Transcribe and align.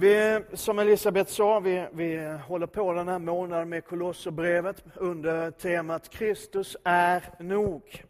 Vi, 0.00 0.40
som 0.52 0.78
Elisabeth 0.78 1.30
sa, 1.30 1.60
vi, 1.60 1.86
vi 1.92 2.38
håller 2.46 2.66
på 2.66 2.92
den 2.92 3.08
här 3.08 3.18
månaden 3.18 3.68
med 3.68 3.84
Kolosserbrevet 3.84 4.84
under 4.94 5.50
temat 5.50 6.08
Kristus 6.08 6.76
är 6.84 7.22
nog. 7.38 8.04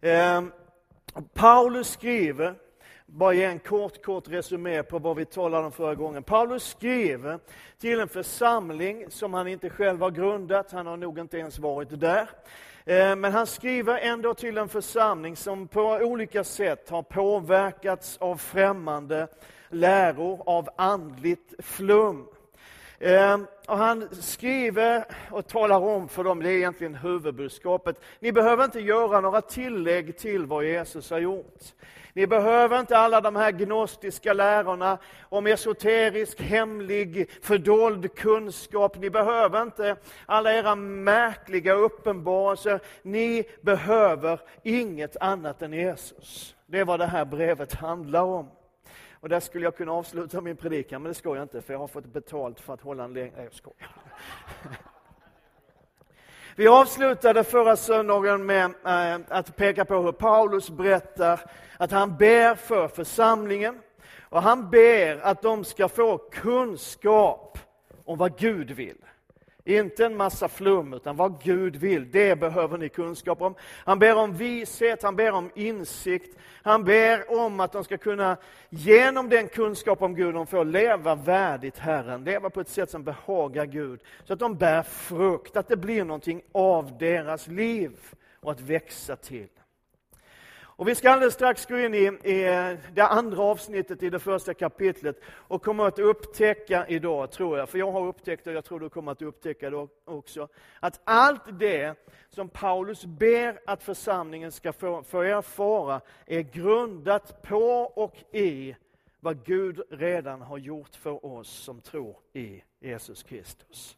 Eh, 0.00 0.42
Paulus 1.34 1.90
skriver, 1.90 2.54
bara 3.06 3.32
ge 3.32 3.44
en 3.44 3.58
kort, 3.58 4.04
kort 4.04 4.28
resumé 4.28 4.82
på 4.82 4.98
vad 4.98 5.16
vi 5.16 5.24
talade 5.24 5.66
om 5.66 5.72
förra 5.72 5.94
gången. 5.94 6.22
Paulus 6.22 6.64
skriver 6.64 7.38
till 7.78 8.00
en 8.00 8.08
församling 8.08 9.04
som 9.08 9.34
han 9.34 9.48
inte 9.48 9.70
själv 9.70 10.00
har 10.00 10.10
grundat, 10.10 10.72
han 10.72 10.86
har 10.86 10.96
nog 10.96 11.18
inte 11.18 11.38
ens 11.38 11.58
varit 11.58 12.00
där. 12.00 12.28
Ehm, 12.84 13.20
men 13.20 13.32
han 13.32 13.46
skriver 13.46 13.98
ändå 13.98 14.34
till 14.34 14.58
en 14.58 14.68
församling 14.68 15.36
som 15.36 15.68
på 15.68 15.82
olika 15.82 16.44
sätt 16.44 16.90
har 16.90 17.02
påverkats 17.02 18.18
av 18.18 18.36
främmande 18.36 19.28
läror, 19.72 20.42
av 20.46 20.68
andligt 20.76 21.54
flum. 21.58 22.26
Ehm, 23.00 23.46
och 23.68 23.78
han 23.78 24.08
skriver 24.12 25.04
och 25.30 25.46
talar 25.46 25.80
om 25.80 26.08
för 26.08 26.24
dem, 26.24 26.42
det 26.42 26.50
är 26.50 26.56
egentligen 26.56 26.94
huvudbudskapet, 26.94 28.00
ni 28.20 28.32
behöver 28.32 28.64
inte 28.64 28.80
göra 28.80 29.20
några 29.20 29.40
tillägg 29.40 30.18
till 30.18 30.46
vad 30.46 30.64
Jesus 30.64 31.10
har 31.10 31.18
gjort. 31.18 31.62
Ni 32.14 32.26
behöver 32.26 32.80
inte 32.80 32.98
alla 32.98 33.20
de 33.20 33.36
här 33.36 33.52
gnostiska 33.52 34.32
lärorna 34.32 34.98
om 35.28 35.46
esoterisk, 35.46 36.40
hemlig, 36.40 37.30
fördold 37.42 38.14
kunskap. 38.14 38.98
Ni 38.98 39.10
behöver 39.10 39.62
inte 39.62 39.96
alla 40.26 40.54
era 40.54 40.74
märkliga 40.74 41.74
uppenbarelser. 41.74 42.80
Ni 43.02 43.44
behöver 43.62 44.40
inget 44.62 45.16
annat 45.16 45.62
än 45.62 45.72
Jesus. 45.72 46.54
Det 46.66 46.78
är 46.78 46.84
vad 46.84 47.00
det 47.00 47.06
här 47.06 47.24
brevet 47.24 47.74
handlar 47.74 48.22
om. 48.22 48.48
Och 49.22 49.28
där 49.28 49.40
skulle 49.40 49.64
jag 49.64 49.76
kunna 49.76 49.92
avsluta 49.92 50.40
min 50.40 50.56
predikan, 50.56 51.02
men 51.02 51.10
det 51.10 51.14
ska 51.14 51.36
jag 51.36 51.44
inte, 51.44 51.62
för 51.62 51.72
jag 51.72 51.80
har 51.80 51.86
fått 51.86 52.06
betalt 52.06 52.60
för 52.60 52.74
att 52.74 52.80
hålla 52.80 53.04
en 53.04 53.12
längre... 53.12 53.32
Nej, 53.36 53.44
jag 53.44 53.54
skojar. 53.54 53.90
Vi 56.56 56.68
avslutade 56.68 57.44
förra 57.44 57.76
söndagen 57.76 58.46
med 58.46 58.64
eh, 58.64 59.20
att 59.28 59.56
peka 59.56 59.84
på 59.84 59.94
hur 59.94 60.12
Paulus 60.12 60.70
berättar 60.70 61.40
att 61.76 61.90
han 61.90 62.16
ber 62.16 62.54
för 62.54 62.88
församlingen 62.88 63.80
och 64.20 64.42
han 64.42 64.70
ber 64.70 65.20
att 65.20 65.42
de 65.42 65.64
ska 65.64 65.88
få 65.88 66.18
kunskap 66.18 67.58
om 68.04 68.18
vad 68.18 68.38
Gud 68.38 68.70
vill. 68.70 69.04
Inte 69.64 70.06
en 70.06 70.16
massa 70.16 70.48
flum, 70.48 70.92
utan 70.92 71.16
vad 71.16 71.42
Gud 71.42 71.76
vill, 71.76 72.10
det 72.10 72.36
behöver 72.40 72.78
ni 72.78 72.88
kunskap 72.88 73.42
om. 73.42 73.54
Han 73.84 73.98
ber 73.98 74.16
om 74.16 74.36
vishet, 74.36 75.02
han 75.02 75.16
ber 75.16 75.32
om 75.32 75.50
insikt, 75.54 76.38
han 76.62 76.84
ber 76.84 77.38
om 77.38 77.60
att 77.60 77.72
de 77.72 77.84
ska 77.84 77.98
kunna, 77.98 78.36
genom 78.70 79.28
den 79.28 79.48
kunskap 79.48 80.02
om 80.02 80.14
Gud 80.14 80.34
de 80.34 80.46
får, 80.46 80.64
leva 80.64 81.14
värdigt 81.14 81.78
Herren, 81.78 82.24
leva 82.24 82.50
på 82.50 82.60
ett 82.60 82.68
sätt 82.68 82.90
som 82.90 83.04
behagar 83.04 83.66
Gud, 83.66 84.00
så 84.24 84.32
att 84.32 84.38
de 84.38 84.54
bär 84.54 84.82
frukt, 84.82 85.56
att 85.56 85.68
det 85.68 85.76
blir 85.76 86.04
någonting 86.04 86.42
av 86.52 86.98
deras 86.98 87.48
liv 87.48 87.92
och 88.40 88.52
att 88.52 88.60
växa 88.60 89.16
till. 89.16 89.48
Och 90.76 90.88
vi 90.88 90.94
ska 90.94 91.10
alldeles 91.10 91.34
strax 91.34 91.66
gå 91.66 91.78
in 91.78 91.94
i, 91.94 92.18
i, 92.22 92.44
eh, 92.44 92.78
det 92.94 93.02
andra 93.02 93.42
avsnittet 93.42 94.02
i 94.02 94.10
det 94.10 94.18
första 94.18 94.54
kapitlet 94.54 95.20
och 95.26 95.64
kommer 95.64 95.84
att 95.84 95.98
upptäcka 95.98 96.86
idag, 96.88 97.30
tror 97.30 97.58
jag, 97.58 97.68
för 97.68 97.78
jag 97.78 97.92
har 97.92 98.06
upptäckt 98.06 98.44
det 98.44 98.50
och 98.50 98.56
jag 98.56 98.64
tror 98.64 98.80
du 98.80 98.88
kommer 98.88 99.12
att 99.12 99.22
upptäcka 99.22 99.70
det 99.70 99.88
också, 100.04 100.48
att 100.80 101.00
allt 101.04 101.42
det 101.58 101.94
som 102.28 102.48
Paulus 102.48 103.04
ber 103.04 103.60
att 103.66 103.82
församlingen 103.82 104.52
ska 104.52 104.72
få, 104.72 105.02
få 105.02 105.22
erfara 105.22 106.00
är 106.26 106.40
grundat 106.40 107.42
på 107.42 107.92
och 107.94 108.16
i 108.32 108.76
vad 109.20 109.44
Gud 109.44 109.80
redan 109.90 110.42
har 110.42 110.58
gjort 110.58 110.96
för 110.96 111.26
oss 111.26 111.48
som 111.48 111.80
tror 111.80 112.16
i 112.32 112.62
Jesus 112.80 113.22
Kristus. 113.22 113.96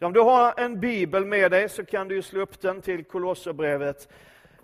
Om 0.00 0.12
du 0.12 0.20
har 0.20 0.54
en 0.60 0.80
bibel 0.80 1.24
med 1.24 1.50
dig 1.50 1.68
så 1.68 1.84
kan 1.84 2.08
du 2.08 2.22
slå 2.22 2.40
upp 2.40 2.60
den 2.60 2.82
till 2.82 3.04
Kolosserbrevet 3.04 4.08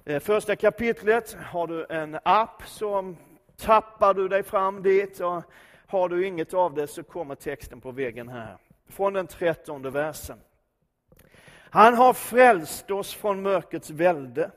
Eh, 0.08 0.20
första 0.20 0.56
kapitlet 0.56 1.36
har 1.52 1.66
du 1.66 1.86
en 1.88 2.18
app 2.22 2.62
så 2.66 3.14
tappar 3.56 4.14
du 4.14 4.28
dig 4.28 4.42
fram 4.42 4.82
dit 4.82 5.20
och 5.20 5.42
har 5.86 6.08
du 6.08 6.26
inget 6.26 6.54
av 6.54 6.74
det 6.74 6.86
så 6.86 7.02
kommer 7.02 7.34
texten 7.34 7.80
på 7.80 7.90
väggen 7.90 8.28
här. 8.28 8.56
Från 8.88 9.12
den 9.12 9.26
trettonde 9.26 9.90
versen. 9.90 10.38
Han 11.70 11.94
har 11.94 12.12
frälst 12.12 12.90
oss 12.90 13.14
från 13.14 13.42
mörkrets 13.42 13.90
välde 13.90 14.50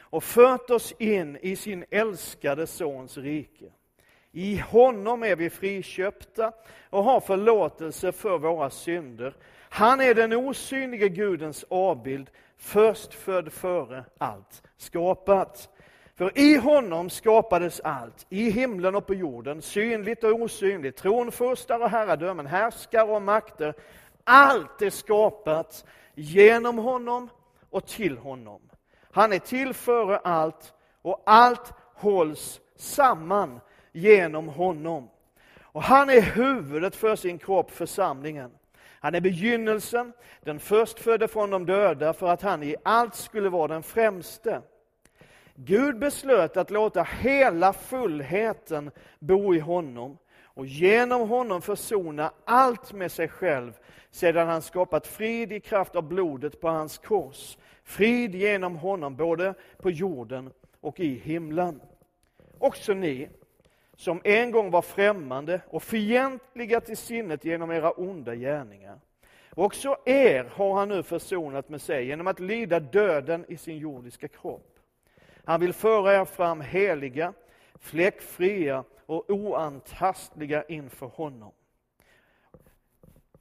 och 0.00 0.24
fört 0.24 0.70
oss 0.70 0.92
in 0.98 1.36
i 1.36 1.56
sin 1.56 1.84
älskade 1.90 2.66
Sons 2.66 3.16
rike. 3.16 3.72
I 4.32 4.56
honom 4.56 5.22
är 5.22 5.36
vi 5.36 5.50
friköpta 5.50 6.52
och 6.90 7.04
har 7.04 7.20
förlåtelse 7.20 8.12
för 8.12 8.38
våra 8.38 8.70
synder. 8.70 9.34
Han 9.68 10.00
är 10.00 10.14
den 10.14 10.32
osynlige 10.32 11.08
Gudens 11.08 11.64
avbild, 11.68 12.30
förstfödd 12.58 13.52
före 13.52 14.04
allt 14.18 14.62
skapat. 14.76 15.68
För 16.14 16.38
i 16.38 16.56
honom 16.56 17.10
skapades 17.10 17.80
allt, 17.80 18.26
i 18.28 18.50
himlen 18.50 18.94
och 18.94 19.06
på 19.06 19.14
jorden, 19.14 19.62
synligt 19.62 20.24
och 20.24 20.30
osynligt, 20.30 20.96
tronfurstar 20.96 21.80
och 21.80 21.90
herradömen, 21.90 22.46
härskare 22.46 23.10
och 23.10 23.22
makter. 23.22 23.74
Allt 24.24 24.82
är 24.82 24.90
skapat 24.90 25.84
genom 26.14 26.78
honom 26.78 27.28
och 27.70 27.86
till 27.86 28.18
honom. 28.18 28.60
Han 29.10 29.32
är 29.32 29.38
till 29.38 29.74
före 29.74 30.18
allt 30.18 30.74
och 31.02 31.22
allt 31.26 31.72
hålls 31.94 32.60
samman 32.76 33.60
genom 33.92 34.48
honom. 34.48 35.10
Och 35.60 35.82
han 35.82 36.10
är 36.10 36.20
huvudet 36.20 36.96
för 36.96 37.16
sin 37.16 37.38
kropp, 37.38 37.70
församlingen. 37.70 38.50
Han 39.00 39.14
är 39.14 39.20
begynnelsen, 39.20 40.12
den 40.40 40.60
förstfödde 40.60 41.28
från 41.28 41.50
de 41.50 41.66
döda, 41.66 42.12
för 42.12 42.28
att 42.28 42.42
han 42.42 42.62
i 42.62 42.76
allt 42.82 43.14
skulle 43.14 43.48
vara 43.48 43.68
den 43.68 43.82
främste. 43.82 44.62
Gud 45.54 45.98
beslöt 45.98 46.56
att 46.56 46.70
låta 46.70 47.02
hela 47.02 47.72
fullheten 47.72 48.90
bo 49.18 49.54
i 49.54 49.58
honom 49.58 50.18
och 50.42 50.66
genom 50.66 51.28
honom 51.28 51.62
försona 51.62 52.32
allt 52.44 52.92
med 52.92 53.12
sig 53.12 53.28
själv 53.28 53.72
sedan 54.10 54.48
han 54.48 54.62
skapat 54.62 55.06
frid 55.06 55.52
i 55.52 55.60
kraft 55.60 55.96
av 55.96 56.08
blodet 56.08 56.60
på 56.60 56.68
hans 56.68 56.98
kors. 56.98 57.58
Frid 57.84 58.34
genom 58.34 58.76
honom 58.76 59.16
både 59.16 59.54
på 59.78 59.90
jorden 59.90 60.50
och 60.80 61.00
i 61.00 61.14
himlen. 61.14 61.80
Också 62.58 62.94
ni, 62.94 63.28
som 63.98 64.20
en 64.24 64.50
gång 64.50 64.70
var 64.70 64.82
främmande 64.82 65.60
och 65.66 65.82
fientliga 65.82 66.80
till 66.80 66.96
sinnet 66.96 67.44
genom 67.44 67.70
era 67.70 67.90
onda 67.90 68.34
gärningar. 68.34 69.00
Också 69.54 69.96
er 70.04 70.44
har 70.44 70.74
han 70.74 70.88
nu 70.88 71.02
försonat 71.02 71.68
med 71.68 71.80
sig 71.80 72.06
genom 72.06 72.26
att 72.26 72.40
lida 72.40 72.80
döden 72.80 73.44
i 73.48 73.56
sin 73.56 73.78
jordiska 73.78 74.28
kropp. 74.28 74.78
Han 75.44 75.60
vill 75.60 75.72
föra 75.72 76.20
er 76.20 76.24
fram 76.24 76.60
heliga, 76.60 77.32
fläckfria 77.74 78.84
och 79.06 79.30
oantastliga 79.30 80.64
inför 80.64 81.06
honom. 81.06 81.52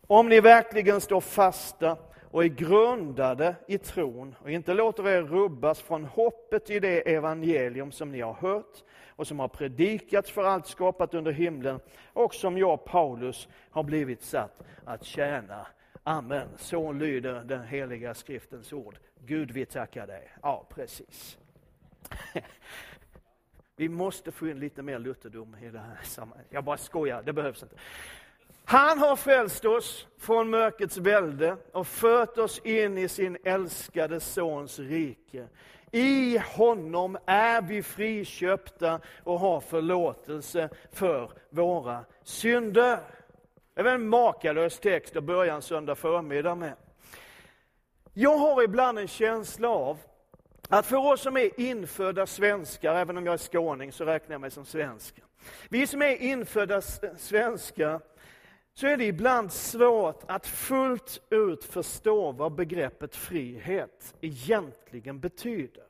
Om 0.08 0.30
ni 0.30 0.40
verkligen 0.40 1.02
står 1.02 1.22
fasta 1.22 1.98
och 2.32 2.44
är 2.44 2.48
grundade 2.48 3.56
i 3.68 3.78
tron 3.78 4.36
och 4.40 4.52
inte 4.52 4.74
låter 4.74 5.08
er 5.08 5.22
rubbas 5.22 5.82
från 5.82 6.06
hoppet 6.06 6.70
i 6.70 6.80
det 6.80 7.14
evangelium 7.14 7.92
som 7.92 8.12
ni 8.12 8.22
har 8.22 8.34
hört 8.34 8.84
och 9.08 9.28
som 9.28 9.40
har 9.40 9.48
predikats 9.48 10.32
för 10.32 10.44
allt 10.44 10.68
skapat 10.68 11.14
under 11.14 11.32
himlen 11.32 11.80
och 12.14 12.34
som 12.34 12.58
jag, 12.58 12.86
Paulus, 12.86 13.48
har 13.70 13.84
blivit 13.84 14.24
satt 14.24 14.64
att 14.86 15.06
tjäna. 15.06 15.68
Amen. 16.04 16.48
Så 16.58 16.92
lyder 16.92 17.44
den 17.44 17.64
heliga 17.64 18.14
skriftens 18.14 18.74
ord. 18.74 19.00
Gud, 19.26 19.52
vi 19.52 19.66
tackar 19.66 20.08
dig. 20.08 20.32
Ja, 20.42 20.68
precis. 20.70 21.38
Vi 23.80 23.90
måste 23.90 24.32
få 24.32 24.48
in 24.48 24.60
lite 24.60 24.82
mer 24.82 25.00
lutherdom 25.00 25.56
i 25.62 25.70
det 25.70 25.80
här 25.80 26.04
sammanhanget. 26.04 26.48
Jag 26.54 26.64
bara 26.64 26.78
skojar, 26.78 27.24
det 27.24 27.34
behövs 27.34 27.64
inte. 27.64 27.76
Han 28.70 29.00
har 29.00 29.16
frälst 29.16 29.66
oss 29.66 30.08
från 30.18 30.50
mörkrets 30.50 30.98
välde 30.98 31.58
och 31.72 31.88
fört 31.88 32.38
oss 32.38 32.60
in 32.60 32.98
i 32.98 33.08
sin 33.08 33.38
älskade 33.44 34.20
Sons 34.20 34.80
rike. 34.80 35.48
I 35.92 36.38
honom 36.38 37.18
är 37.26 37.62
vi 37.62 37.84
friköpta 37.84 39.00
och 39.24 39.40
har 39.40 39.60
förlåtelse 39.60 40.70
för 40.92 41.32
våra 41.50 42.06
synder. 42.24 43.00
Det 43.74 43.82
är 43.82 43.86
en 43.86 44.10
makalös 44.10 44.80
text 44.80 45.16
att 45.16 45.24
börja 45.24 45.54
en 45.54 45.62
söndag 45.62 45.96
förmiddag 45.96 46.56
med. 46.56 46.74
Jag 48.14 48.38
har 48.38 48.64
ibland 48.64 49.00
en 49.00 49.08
känsla 49.08 49.70
av 49.70 49.98
att 50.70 50.86
för 50.86 50.98
oss 50.98 51.22
som 51.22 51.38
är 51.38 51.60
infödda 51.60 52.28
svenskar, 52.28 52.96
även 52.96 53.18
om 53.18 53.26
jag 53.26 53.34
är 53.34 53.38
skåning 53.38 53.92
så 53.92 54.06
räknar 54.06 54.34
jag 54.34 54.42
mig 54.42 54.52
som 54.52 54.66
svensk. 54.66 55.22
Vi 55.70 55.88
som 55.88 56.02
är 56.02 56.16
infödda 56.16 56.82
svenskar, 57.18 58.02
så 58.78 58.88
är 58.88 58.98
det 58.98 59.06
ibland 59.06 59.54
svårt 59.54 60.24
att 60.28 60.48
fullt 60.48 61.22
ut 61.30 61.64
förstå 61.64 62.32
vad 62.32 62.52
begreppet 62.52 63.16
frihet 63.16 64.16
egentligen 64.22 65.20
betyder. 65.20 65.88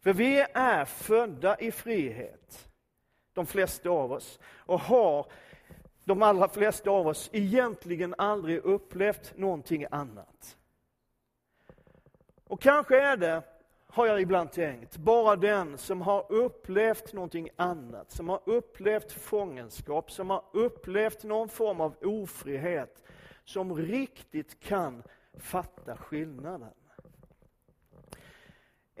För 0.00 0.12
vi 0.12 0.46
är 0.54 0.84
födda 0.84 1.58
i 1.58 1.72
frihet, 1.72 2.68
de 3.32 3.46
flesta 3.46 3.90
av 3.90 4.12
oss, 4.12 4.38
och 4.44 4.80
har 4.80 5.26
de 6.04 6.22
allra 6.22 6.48
flesta 6.48 6.90
av 6.90 7.06
oss 7.06 7.30
egentligen 7.32 8.14
aldrig 8.18 8.58
upplevt 8.58 9.36
någonting 9.36 9.86
annat. 9.90 10.56
Och 12.44 12.60
kanske 12.60 13.00
är 13.00 13.16
det, 13.16 13.42
har 13.92 14.06
jag 14.06 14.20
ibland 14.20 14.52
tänkt, 14.52 14.96
bara 14.96 15.36
den 15.36 15.78
som 15.78 16.00
har 16.00 16.32
upplevt 16.32 17.12
någonting 17.12 17.48
annat, 17.56 18.10
som 18.10 18.28
har 18.28 18.40
upplevt 18.44 19.12
fångenskap, 19.12 20.10
som 20.10 20.30
har 20.30 20.44
upplevt 20.52 21.24
någon 21.24 21.48
form 21.48 21.80
av 21.80 21.94
ofrihet, 22.02 23.02
som 23.44 23.76
riktigt 23.76 24.60
kan 24.60 25.02
fatta 25.38 25.96
skillnaden. 25.96 26.72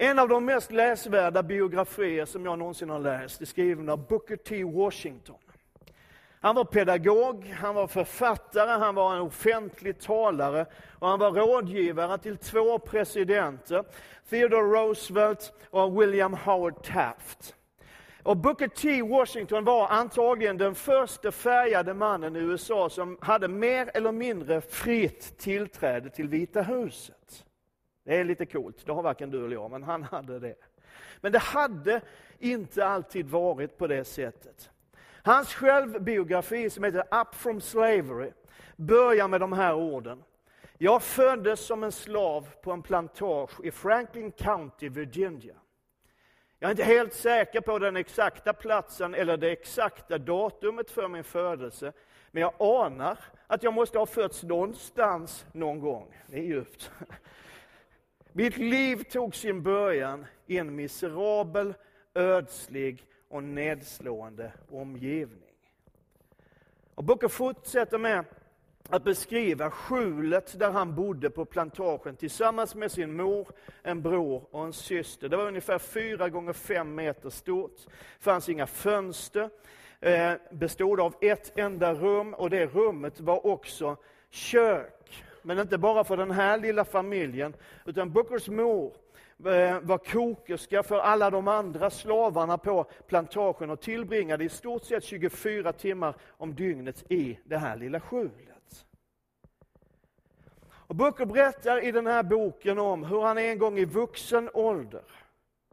En 0.00 0.18
av 0.18 0.28
de 0.28 0.44
mest 0.44 0.72
läsvärda 0.72 1.42
biografier 1.42 2.24
som 2.24 2.44
jag 2.44 2.58
någonsin 2.58 2.90
har 2.90 2.98
läst 2.98 3.40
är 3.40 3.46
skriven 3.46 3.88
av 3.88 4.06
Booker 4.06 4.36
T. 4.36 4.64
Washington. 4.64 5.38
Han 6.40 6.54
var 6.54 6.64
pedagog, 6.64 7.46
han 7.46 7.74
var 7.74 7.86
författare, 7.86 8.70
han 8.70 8.94
var 8.94 9.14
en 9.14 9.22
offentlig 9.22 10.00
talare 10.00 10.66
och 10.98 11.08
han 11.08 11.18
var 11.18 11.30
rådgivare 11.30 12.18
till 12.18 12.36
två 12.36 12.78
presidenter, 12.78 13.84
Theodore 14.30 14.80
Roosevelt 14.80 15.52
och 15.70 16.02
William 16.02 16.34
Howard 16.34 16.82
Taft. 16.84 17.54
Och 18.22 18.36
Booker 18.36 18.68
T. 18.68 19.02
Washington 19.02 19.64
var 19.64 19.88
antagligen 19.88 20.56
den 20.56 20.74
första 20.74 21.32
färgade 21.32 21.94
mannen 21.94 22.36
i 22.36 22.38
USA 22.38 22.90
som 22.90 23.18
hade 23.20 23.48
mer 23.48 23.90
eller 23.94 24.12
mindre 24.12 24.60
fritt 24.60 25.38
tillträde 25.38 26.10
till 26.10 26.28
Vita 26.28 26.62
huset. 26.62 27.44
Det 28.04 28.16
är 28.16 28.24
lite 28.24 28.46
coolt, 28.46 28.86
det 28.86 28.92
har 28.92 29.02
varken 29.02 29.30
du 29.30 29.44
eller 29.44 29.56
jag, 29.56 29.70
men 29.70 29.82
han 29.82 30.02
hade 30.02 30.38
det. 30.38 30.54
Men 31.20 31.32
det 31.32 31.38
hade 31.38 32.00
inte 32.38 32.86
alltid 32.86 33.28
varit 33.28 33.78
på 33.78 33.86
det 33.86 34.04
sättet. 34.04 34.70
Hans 35.28 35.54
självbiografi 35.54 36.70
som 36.70 36.84
heter 36.84 37.20
Up 37.20 37.34
from 37.34 37.60
Slavery 37.60 38.30
börjar 38.76 39.28
med 39.28 39.40
de 39.40 39.52
här 39.52 39.74
orden. 39.74 40.24
Jag 40.78 41.02
föddes 41.02 41.60
som 41.60 41.84
en 41.84 41.92
slav 41.92 42.48
på 42.62 42.72
en 42.72 42.82
plantage 42.82 43.64
i 43.64 43.70
Franklin 43.70 44.32
County, 44.32 44.88
Virginia. 44.88 45.54
Jag 46.58 46.68
är 46.68 46.70
inte 46.70 46.84
helt 46.84 47.14
säker 47.14 47.60
på 47.60 47.78
den 47.78 47.96
exakta 47.96 48.52
platsen 48.52 49.14
eller 49.14 49.36
det 49.36 49.50
exakta 49.50 50.18
datumet 50.18 50.90
för 50.90 51.08
min 51.08 51.24
födelse, 51.24 51.92
men 52.30 52.40
jag 52.40 52.52
anar 52.58 53.18
att 53.46 53.62
jag 53.62 53.74
måste 53.74 53.98
ha 53.98 54.06
fötts 54.06 54.42
någonstans 54.42 55.46
någon 55.52 55.80
gång. 55.80 56.16
Det 56.26 56.38
är 56.38 56.42
djupt. 56.42 56.90
Mitt 58.32 58.56
liv 58.56 59.02
tog 59.02 59.34
sin 59.34 59.62
början 59.62 60.26
i 60.46 60.58
en 60.58 60.74
miserabel, 60.74 61.74
ödslig 62.14 63.04
och 63.28 63.42
nedslående 63.42 64.52
omgivning. 64.70 65.48
Och 66.94 67.04
Booker 67.04 67.28
fortsätter 67.28 67.98
med 67.98 68.24
att 68.88 69.04
beskriva 69.04 69.70
skjulet 69.70 70.58
där 70.58 70.70
han 70.70 70.94
bodde 70.94 71.30
på 71.30 71.44
plantagen 71.44 72.16
tillsammans 72.16 72.74
med 72.74 72.92
sin 72.92 73.16
mor, 73.16 73.48
en 73.82 74.02
bror 74.02 74.42
och 74.50 74.64
en 74.64 74.72
syster. 74.72 75.28
Det 75.28 75.36
var 75.36 75.46
ungefär 75.46 75.78
fyra 75.78 76.28
gånger 76.28 76.52
fem 76.52 76.94
meter 76.94 77.30
stort. 77.30 77.76
Det 77.86 78.24
fanns 78.24 78.48
inga 78.48 78.66
fönster. 78.66 79.50
Eh, 80.00 80.32
bestod 80.50 81.00
av 81.00 81.14
ett 81.20 81.58
enda 81.58 81.94
rum 81.94 82.34
och 82.34 82.50
det 82.50 82.66
rummet 82.66 83.20
var 83.20 83.46
också 83.46 83.96
kök. 84.30 85.24
Men 85.42 85.58
inte 85.58 85.78
bara 85.78 86.04
för 86.04 86.16
den 86.16 86.30
här 86.30 86.58
lilla 86.58 86.84
familjen, 86.84 87.54
utan 87.84 88.12
Bookers 88.12 88.48
mor 88.48 88.92
Eh, 89.44 89.80
var 89.80 89.98
kokerska 89.98 90.82
för 90.82 90.98
alla 90.98 91.30
de 91.30 91.48
andra 91.48 91.90
slavarna 91.90 92.58
på 92.58 92.86
plantagen 93.06 93.70
och 93.70 93.80
tillbringade 93.80 94.44
i 94.44 94.48
stort 94.48 94.84
sett 94.84 95.04
24 95.04 95.72
timmar 95.72 96.14
om 96.28 96.54
dygnet 96.54 97.12
i 97.12 97.38
det 97.44 97.58
här 97.58 97.76
lilla 97.76 98.00
skjulet. 98.00 98.86
Och 100.70 100.94
Booker 100.94 101.26
berättar 101.26 101.84
i 101.84 101.92
den 101.92 102.06
här 102.06 102.22
boken 102.22 102.78
om 102.78 103.04
hur 103.04 103.20
han 103.20 103.38
en 103.38 103.58
gång 103.58 103.78
i 103.78 103.84
vuxen 103.84 104.50
ålder 104.54 105.04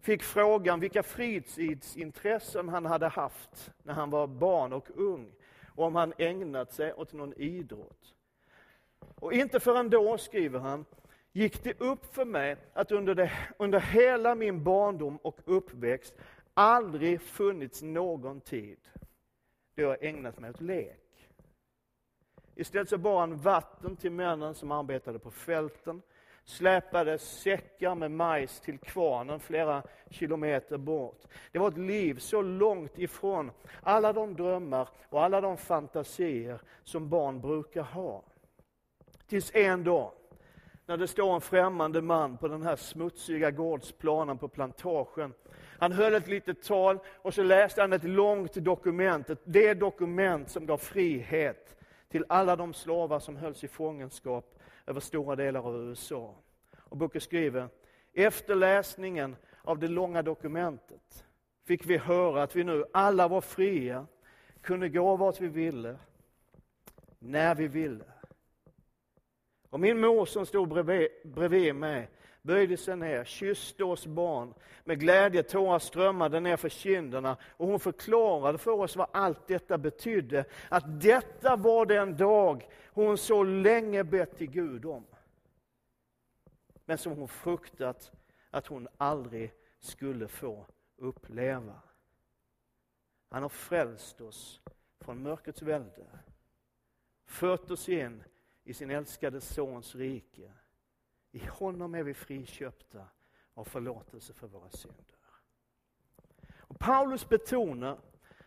fick 0.02 0.24
frågan 0.24 0.80
vilka 0.80 1.04
fritidsintressen 1.04 2.70
han 2.70 2.86
hade 2.86 3.08
haft 3.08 3.72
när 3.84 3.94
han 3.94 4.10
var 4.10 4.28
barn 4.28 4.74
och 4.74 4.88
ung 4.96 5.32
och 5.76 5.86
om 5.86 5.96
han 5.96 6.14
ägnat 6.18 6.74
sig 6.74 6.94
åt 6.94 7.14
någon 7.14 7.34
idrott. 7.34 8.14
Och 9.16 9.34
inte 9.34 9.60
förrän 9.60 9.90
då, 9.90 10.18
skriver 10.18 10.60
han, 10.60 10.86
gick 11.36 11.64
det 11.64 11.82
upp 11.82 12.16
för 12.16 12.26
mig 12.26 12.56
att 12.74 12.92
under, 12.92 13.16
det, 13.16 13.32
under 13.58 13.80
hela 13.80 14.36
min 14.36 14.64
barndom 14.64 15.18
och 15.18 15.40
uppväxt 15.46 16.16
aldrig 16.54 17.22
funnits 17.22 17.82
någon 17.82 18.42
tid 18.42 18.78
då 19.76 19.84
jag 19.84 20.04
ägnat 20.04 20.40
mig 20.40 20.50
åt 20.50 20.62
lek. 20.62 21.30
Istället 22.56 22.90
så 22.90 22.98
bar 22.98 23.20
han 23.20 23.38
vatten 23.38 23.96
till 23.96 24.12
männen 24.12 24.56
som 24.56 24.72
arbetade 24.72 25.20
på 25.20 25.32
fälten, 25.32 26.02
släpade 26.44 27.18
säckar 27.18 27.96
med 27.96 28.12
majs 28.12 28.60
till 28.60 28.78
kvarnen 28.78 29.40
flera 29.40 29.84
kilometer 30.10 30.78
bort. 30.78 31.22
Det 31.52 31.60
var 31.60 31.68
ett 31.68 31.78
liv 31.78 32.20
så 32.20 32.42
långt 32.42 33.00
ifrån 33.00 33.52
alla 33.82 34.14
de 34.14 34.36
drömmar 34.36 34.90
och 35.10 35.24
alla 35.24 35.42
de 35.42 35.58
fantasier 35.58 36.62
som 36.84 37.10
barn 37.10 37.42
brukar 37.42 37.84
ha. 37.84 38.24
Tills 39.28 39.56
en 39.56 39.84
dag 39.84 40.12
när 40.86 40.98
det 40.98 41.08
står 41.08 41.36
en 41.36 41.42
främmande 41.42 42.02
man 42.02 42.38
på 42.38 42.48
den 42.48 42.64
här 42.64 42.76
smutsiga 42.76 43.52
gårdsplanen 43.52 44.38
på 44.38 44.48
plantagen. 44.48 45.34
Han 45.80 45.92
höll 45.92 46.14
ett 46.14 46.28
litet 46.28 46.64
tal 46.64 47.00
och 47.08 47.34
så 47.34 47.44
läste 47.44 47.82
han 47.82 47.94
ett 47.94 48.04
långt 48.04 48.54
dokument, 48.54 49.30
det 49.44 49.74
dokument 49.74 50.50
som 50.50 50.66
gav 50.66 50.78
frihet 50.78 51.76
till 52.10 52.26
alla 52.30 52.56
de 52.56 52.74
slavar 52.74 53.20
som 53.20 53.38
hölls 53.38 53.64
i 53.64 53.68
fångenskap 53.68 54.60
över 54.86 55.00
stora 55.00 55.36
delar 55.36 55.68
av 55.68 55.90
USA. 55.90 56.36
Och 56.78 56.98
Booker 56.98 57.20
skriver, 57.20 57.68
efter 58.14 58.56
läsningen 58.56 59.36
av 59.64 59.80
det 59.80 59.88
långa 59.88 60.22
dokumentet 60.22 61.26
fick 61.68 61.86
vi 61.86 61.98
höra 61.98 62.44
att 62.44 62.56
vi 62.56 62.64
nu 62.64 62.86
alla 62.94 63.28
var 63.28 63.42
fria, 63.42 64.08
kunde 64.62 64.90
gå 64.90 65.16
vart 65.16 65.42
vi 65.42 65.48
ville, 65.48 65.98
när 67.20 67.56
vi 67.56 67.68
ville. 67.68 68.04
Och 69.76 69.82
min 69.82 70.00
mor 70.00 70.26
som 70.26 70.46
stod 70.46 70.70
bredvid, 70.70 71.08
bredvid 71.24 71.76
mig 71.76 72.10
böjde 72.42 72.78
sig 72.78 72.96
ner, 72.96 73.24
kysste 73.24 73.84
oss 73.84 74.08
barn. 74.08 74.54
Med 74.84 75.00
glädje 75.00 75.44
tårar 75.44 75.80
strömmade 75.80 76.40
ner 76.40 76.58
för 76.58 76.70
kinderna 76.70 77.38
och 77.50 77.68
hon 77.68 77.80
förklarade 77.80 78.58
för 78.58 78.72
oss 78.72 78.96
vad 78.96 79.08
allt 79.12 79.48
detta 79.48 79.78
betydde. 79.78 80.46
Att 80.70 81.02
detta 81.02 81.56
var 81.56 81.86
den 81.86 82.18
dag 82.18 82.68
hon 82.94 83.18
så 83.18 83.44
länge 83.44 84.04
bett 84.04 84.38
till 84.38 84.52
Gud 84.52 84.86
om. 84.86 85.06
Men 86.86 86.98
som 86.98 87.12
hon 87.18 87.28
fruktat 87.28 88.12
att 88.50 88.68
hon 88.68 88.88
aldrig 88.98 89.54
skulle 89.80 90.28
få 90.28 90.66
uppleva. 90.98 91.82
Han 93.30 93.42
har 93.42 93.50
frälst 93.50 94.22
oss 94.22 94.62
från 95.00 95.24
mörkrets 95.24 95.62
välde, 95.62 96.06
fört 97.26 97.72
oss 97.72 97.90
in 97.90 98.24
i 98.66 98.74
sin 98.74 98.92
älskade 98.92 99.42
Sons 99.42 99.96
rike. 99.96 100.52
I 101.32 101.46
honom 101.46 101.96
är 101.96 102.04
vi 102.04 102.14
friköpta 102.14 103.08
av 103.54 103.64
förlåtelse 103.64 104.34
för 104.34 104.48
våra 104.48 104.70
synder. 104.70 105.16
Och 106.58 106.80
Paulus 106.80 107.30
betonar 107.30 107.98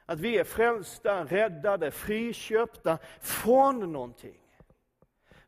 att 0.07 0.21
vi 0.21 0.39
är 0.39 0.45
frälsta, 0.45 1.25
räddade, 1.25 1.91
friköpta 1.91 2.99
från 3.21 3.93
någonting. 3.93 4.41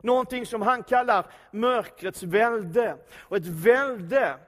Någonting 0.00 0.46
som 0.46 0.62
han 0.62 0.82
kallar 0.82 1.32
mörkrets 1.50 2.22
välde. 2.22 2.96
Och 3.12 3.36
ett 3.36 3.46
välde 3.46 4.38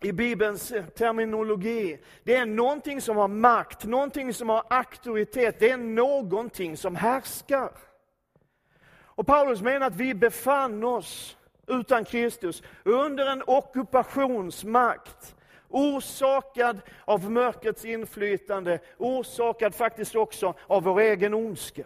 i 0.00 0.12
Bibelns 0.12 0.68
terminologi, 0.94 2.02
det 2.24 2.36
är 2.36 2.46
någonting 2.46 3.00
som 3.00 3.16
har 3.16 3.28
makt, 3.28 3.84
någonting 3.84 4.34
som 4.34 4.48
har 4.48 4.64
auktoritet, 4.70 5.58
det 5.58 5.70
är 5.70 5.76
någonting 5.76 6.76
som 6.76 6.96
härskar. 6.96 7.70
Och 9.14 9.26
Paulus 9.26 9.62
menar 9.62 9.86
att 9.86 9.96
vi 9.96 10.14
befann 10.14 10.84
oss 10.84 11.36
utan 11.66 12.04
Kristus 12.04 12.62
under 12.84 13.26
en 13.26 13.42
ockupationsmakt 13.46 15.34
orsakad 15.68 16.80
av 17.04 17.30
mörkrets 17.30 17.84
inflytande, 17.84 18.78
orsakad 18.98 19.74
faktiskt 19.74 20.14
också 20.14 20.54
av 20.66 20.82
vår 20.82 21.00
egen 21.00 21.34
ondska. 21.34 21.84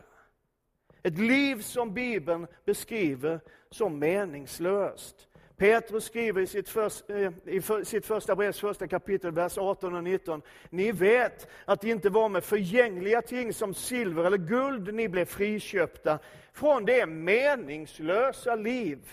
Ett 1.02 1.18
liv 1.18 1.62
som 1.62 1.94
Bibeln 1.94 2.46
beskriver 2.64 3.40
som 3.70 3.98
meningslöst. 3.98 5.27
Petrus 5.58 6.04
skriver 6.04 6.42
i 6.42 6.46
sitt, 6.46 6.68
först, 6.68 7.10
eh, 7.10 7.32
i 7.44 7.62
sitt 7.84 8.06
första 8.06 8.36
brevs 8.36 8.60
första 8.60 8.88
kapitel, 8.88 9.30
vers 9.30 9.58
18 9.58 9.94
och 9.94 10.04
19. 10.04 10.42
Ni 10.70 10.92
vet 10.92 11.48
att 11.64 11.80
det 11.80 11.90
inte 11.90 12.10
var 12.10 12.28
med 12.28 12.44
förgängliga 12.44 13.22
ting 13.22 13.52
som 13.52 13.74
silver 13.74 14.24
eller 14.24 14.38
guld 14.38 14.94
ni 14.94 15.08
blev 15.08 15.24
friköpta 15.24 16.18
från 16.52 16.84
det 16.84 17.06
meningslösa 17.06 18.54
liv 18.54 19.10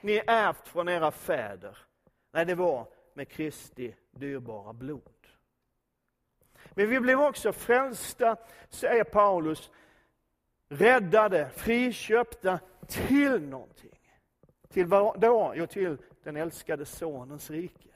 ni 0.00 0.22
ärvt 0.26 0.68
från 0.68 0.88
era 0.88 1.10
fäder. 1.10 1.78
Nej, 2.32 2.46
det 2.46 2.54
var 2.54 2.86
med 3.14 3.28
Kristi 3.28 3.94
dyrbara 4.10 4.72
blod. 4.72 5.02
Men 6.70 6.88
vi 6.88 7.00
blev 7.00 7.20
också 7.20 7.52
frälsta, 7.52 8.36
säger 8.68 9.04
Paulus, 9.04 9.70
räddade, 10.68 11.50
friköpta 11.56 12.58
till 12.88 13.42
någonting. 13.42 13.98
Till 14.72 14.86
vad 14.86 15.20
då? 15.20 15.52
Jo, 15.56 15.66
till 15.66 15.96
den 16.24 16.36
älskade 16.36 16.84
sonens 16.84 17.50
rike. 17.50 17.88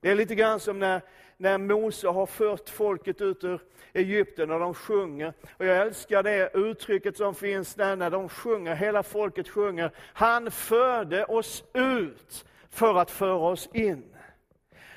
Det 0.00 0.10
är 0.10 0.14
lite 0.14 0.34
grann 0.34 0.60
som 0.60 0.78
när, 0.78 1.02
när 1.36 1.58
Mose 1.58 2.08
har 2.08 2.26
fört 2.26 2.68
folket 2.68 3.20
ut 3.20 3.44
ur 3.44 3.60
Egypten 3.92 4.50
och 4.50 4.60
de 4.60 4.74
sjunger. 4.74 5.32
Och 5.56 5.66
jag 5.66 5.76
älskar 5.76 6.22
det 6.22 6.50
uttrycket 6.54 7.16
som 7.16 7.34
finns 7.34 7.74
där 7.74 7.96
när 7.96 8.10
de 8.10 8.28
sjunger, 8.28 8.74
hela 8.74 9.02
folket 9.02 9.48
sjunger. 9.48 9.90
Han 9.96 10.50
förde 10.50 11.24
oss 11.24 11.64
ut 11.72 12.44
för 12.70 12.94
att 12.94 13.10
föra 13.10 13.48
oss 13.48 13.68
in. 13.72 14.04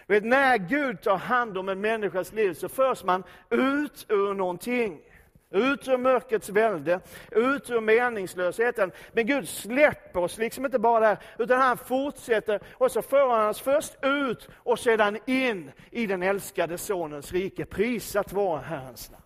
Vet, 0.07 0.23
när 0.23 0.57
Gud 0.57 1.01
tar 1.01 1.17
hand 1.17 1.57
om 1.57 1.69
en 1.69 1.81
människas 1.81 2.33
liv 2.33 2.53
så 2.53 2.69
förs 2.69 3.03
man 3.03 3.23
ut 3.49 4.05
ur 4.09 4.33
någonting. 4.33 5.01
Ut 5.49 5.87
ur 5.87 5.97
mörkrets 5.97 6.49
välde, 6.49 6.99
ut 7.31 7.69
ur 7.69 7.81
meningslösheten. 7.81 8.91
Men 9.13 9.25
Gud 9.25 9.49
släpper 9.49 10.19
oss 10.19 10.37
liksom 10.37 10.65
inte 10.65 10.79
bara 10.79 10.99
där, 10.99 11.17
utan 11.37 11.61
han 11.61 11.77
fortsätter 11.77 12.59
och 12.73 12.91
så 12.91 13.01
för 13.01 13.29
han 13.29 13.49
oss 13.49 13.61
först 13.61 13.95
ut 14.01 14.49
och 14.53 14.79
sedan 14.79 15.17
in 15.25 15.71
i 15.91 16.07
den 16.07 16.23
älskade 16.23 16.77
Sonens 16.77 17.31
rike. 17.31 17.65
Prisat 17.65 18.33
vare 18.33 18.61
Herrens 18.61 19.11
namn. 19.11 19.23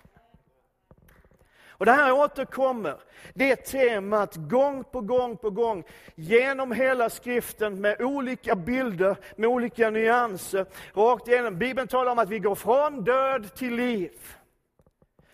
Och 1.82 1.86
det 1.86 1.92
här 1.92 2.12
återkommer, 2.12 2.98
det 3.34 3.56
temat 3.56 4.36
gång 4.36 4.84
på 4.84 5.02
gång 5.02 5.38
på 5.38 5.50
gång 5.50 5.84
genom 6.16 6.72
hela 6.72 7.10
skriften 7.10 7.82
med 7.82 8.02
olika 8.02 8.56
bilder, 8.56 9.16
med 9.36 9.50
olika 9.50 9.90
nyanser. 9.90 10.66
Rakt 10.94 11.28
igenom. 11.28 11.58
Bibeln 11.58 11.88
talar 11.88 12.12
om 12.12 12.20
att 12.20 12.30
vi 12.30 12.40
går 12.40 12.56
från 12.56 13.04
död 13.04 13.56
till 13.56 13.76
liv. 13.76 14.12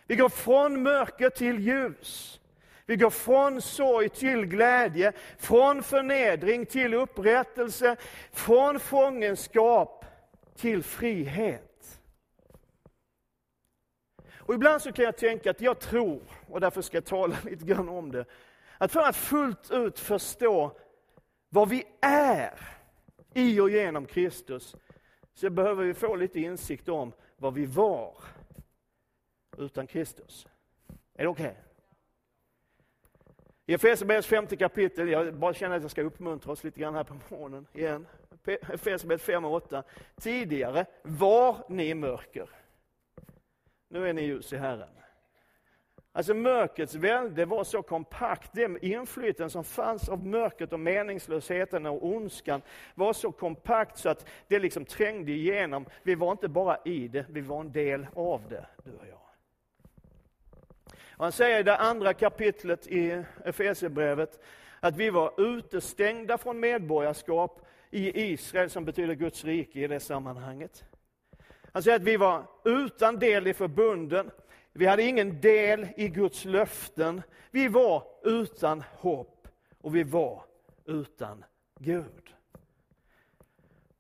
Vi 0.08 0.16
går 0.16 0.30
från 0.30 0.84
mörker 0.84 1.30
till 1.30 1.60
ljus. 1.60 2.40
Vi 2.86 2.96
går 2.96 3.10
från 3.10 3.62
sorg 3.62 4.10
till 4.10 4.46
glädje, 4.46 5.12
från 5.38 5.84
förnedring 5.84 6.66
till 6.66 6.94
upprättelse, 6.94 7.96
från 8.32 8.80
fångenskap 8.80 10.06
till 10.56 10.84
frihet. 10.84 12.00
Och 14.36 14.54
ibland 14.54 14.82
så 14.82 14.92
kan 14.92 15.06
jag 15.06 15.18
tänka 15.18 15.52
att 15.52 15.62
jag 15.62 15.80
tror, 15.80 16.22
och 16.50 16.62
därför 16.62 16.82
ska 16.82 16.98
jag 16.98 17.06
tala 17.06 17.36
lite 17.44 17.66
grann 17.66 17.90
om 17.90 18.12
det, 18.12 18.26
att 18.78 18.92
för 18.92 19.02
att 19.02 19.16
fullt 19.16 19.72
ut 19.72 20.00
förstå 20.00 20.72
vad 21.50 21.70
vi 21.70 21.84
är 22.02 22.60
i 23.34 23.60
och 23.60 23.70
genom 23.70 24.06
Kristus, 24.06 24.76
så 25.34 25.50
behöver 25.50 25.84
vi 25.84 25.94
få 25.94 26.16
lite 26.16 26.40
insikt 26.40 26.90
om 26.90 27.14
vad 27.38 27.54
vi 27.54 27.66
var 27.66 28.14
utan 29.58 29.88
Kristus. 29.88 30.48
Är 31.14 31.24
det 31.24 31.28
okej? 31.28 31.46
Okay? 31.46 31.64
I 33.70 33.74
Efesierbrevets 33.74 34.28
femte 34.28 34.56
kapitel, 34.56 35.10
jag 35.10 35.34
bara 35.34 35.54
känner 35.54 35.76
att 35.76 35.82
jag 35.82 35.92
ska 35.92 36.02
uppmuntra 36.02 36.52
oss 36.52 36.64
lite 36.64 36.80
grann 36.80 36.96
här 36.96 37.04
på 37.04 37.16
morgonen 37.30 37.68
igen. 37.74 38.08
Efesierbrevet 38.46 39.22
5 39.22 39.46
och 39.46 39.54
8. 39.54 39.84
Tidigare 40.22 40.86
var 41.02 41.58
ni 41.70 41.94
mörker. 41.94 42.50
Nu 43.90 44.10
är 44.10 44.14
ni 44.14 44.22
ljus 44.22 44.54
i 44.54 44.58
Herren. 44.58 44.90
Alltså 46.12 46.34
mörkrets 46.34 46.96
välde 46.96 47.46
var 47.46 47.64
så 47.64 47.82
kompakt, 47.82 48.54
den 48.54 48.78
inflytande 48.86 49.50
som 49.50 49.64
fanns 49.64 50.10
av 50.10 50.26
mörkret 50.26 50.74
och 50.74 50.80
meningslösheten 50.80 51.86
och 51.86 52.06
ondskan 52.06 52.62
var 52.96 53.14
så 53.14 53.32
kompakt 53.32 53.98
så 53.98 54.10
att 54.10 54.26
det 54.48 54.60
liksom 54.60 54.86
trängde 54.86 55.32
igenom. 55.32 55.86
Vi 56.04 56.16
var 56.16 56.32
inte 56.32 56.48
bara 56.48 56.78
i 56.86 57.08
det, 57.08 57.26
vi 57.30 57.42
var 57.42 57.60
en 57.60 57.72
del 57.72 58.08
av 58.16 58.42
det, 58.50 58.66
du 58.84 58.92
och 58.92 59.08
jag. 59.10 59.27
Han 61.18 61.32
säger 61.32 61.60
i 61.60 61.64
det 61.64 61.78
andra 61.78 62.14
kapitlet 62.14 62.88
i 62.88 63.24
Efesierbrevet 63.46 64.40
att 64.80 64.96
vi 64.96 65.10
var 65.10 65.42
utestängda 65.58 66.38
från 66.38 66.60
medborgarskap 66.60 67.62
i 67.90 68.32
Israel, 68.32 68.70
som 68.70 68.86
betyder 68.86 69.14
Guds 69.14 69.46
rike 69.46 69.80
i 69.80 69.88
det 69.88 70.00
sammanhanget. 70.00 70.84
Han 71.72 71.84
säger 71.84 71.96
att 71.96 72.04
vi 72.04 72.18
var 72.18 72.44
utan 72.66 73.20
del 73.20 73.48
i 73.48 73.54
förbunden. 73.54 74.32
Vi 74.74 74.86
hade 74.86 75.04
ingen 75.04 75.42
del 75.42 75.88
i 75.98 76.08
Guds 76.08 76.46
löften. 76.46 77.22
Vi 77.52 77.68
var 77.68 78.04
utan 78.24 78.84
hopp 78.94 79.48
och 79.82 79.96
vi 79.96 80.04
var 80.04 80.44
utan 80.86 81.46
Gud. 81.80 82.34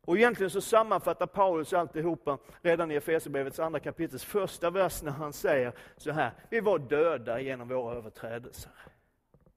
Och 0.08 0.18
egentligen 0.18 0.50
så 0.50 0.62
sammanfattar 0.62 1.28
Paulus 1.28 1.74
alltihopa 1.74 2.38
redan 2.62 2.92
i 2.92 2.96
Efesierbrevets 2.96 3.60
andra 3.60 3.80
kapitels 3.80 4.24
första 4.24 4.70
vers 4.70 5.04
när 5.04 5.12
han 5.12 5.34
säger 5.34 5.74
så 5.98 6.12
här, 6.12 6.32
vi 6.50 6.60
var 6.60 6.80
döda 6.80 7.40
genom 7.42 7.68
våra 7.68 7.96
överträdelser. 7.96 8.72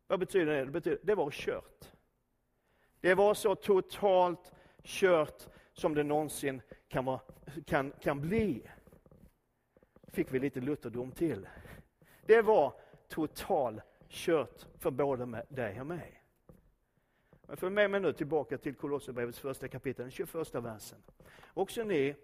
Vad 0.06 0.18
betyder 0.18 0.52
det? 0.52 0.64
Det 0.64 0.70
betyder, 0.70 0.98
det 1.02 1.14
var 1.14 1.30
kört. 1.30 1.90
Det 3.00 3.14
var 3.14 3.34
så 3.34 3.54
totalt 3.54 4.52
kört 4.82 5.46
som 5.72 5.94
det 5.94 6.02
någonsin 6.02 6.62
kan, 6.88 7.04
vara, 7.04 7.20
kan, 7.66 7.92
kan 8.00 8.20
bli. 8.20 8.70
Fick 10.02 10.34
vi 10.34 10.38
lite 10.38 10.60
lutherdom 10.60 11.12
till. 11.12 11.48
Det 12.26 12.42
var 12.42 12.72
totalt 13.08 13.82
kört 14.08 14.66
för 14.78 14.90
både 14.90 15.44
dig 15.48 15.80
och 15.80 15.86
mig. 15.86 16.19
Men 17.50 17.56
följ 17.56 17.74
med 17.74 17.90
mig 17.90 18.00
nu 18.00 18.12
tillbaka 18.12 18.58
till 18.58 18.74
Kolosserbrevets 18.74 19.38
första 19.38 19.68
kapitel, 19.68 20.02
den 20.02 20.10
21 20.10 20.54
versen. 20.54 20.98
Också 21.54 21.82
ni 21.82 22.14